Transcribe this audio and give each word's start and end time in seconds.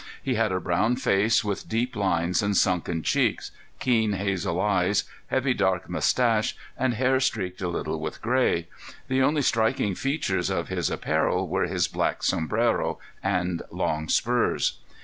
He 0.23 0.33
had 0.33 0.51
a 0.51 0.59
brown 0.59 0.95
face 0.95 1.43
with 1.43 1.69
deep 1.69 1.95
lines 1.95 2.41
and 2.41 2.57
sunken 2.57 3.03
cheeks, 3.03 3.51
keen 3.79 4.13
hazel 4.13 4.59
eyes, 4.59 5.03
heavy 5.27 5.53
dark 5.53 5.87
mustache, 5.87 6.55
and 6.75 6.95
hair 6.95 7.19
streaked 7.19 7.61
a 7.61 7.67
little 7.67 7.99
with 7.99 8.19
gray. 8.19 8.67
The 9.09 9.21
only 9.21 9.43
striking 9.43 9.93
features 9.93 10.49
of 10.49 10.69
his 10.69 10.89
apparel 10.89 11.47
were 11.47 11.67
his 11.67 11.87
black 11.87 12.23
sombrero 12.23 12.97
and 13.21 13.61
long 13.69 14.09
spurs. 14.09 14.79